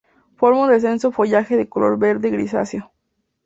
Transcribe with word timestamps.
Forma 0.35 0.61
un 0.63 0.71
denso 0.81 1.11
follaje 1.11 1.55
de 1.57 1.69
color 1.69 1.99
verde 1.99 2.31
grisáceo. 2.31 2.91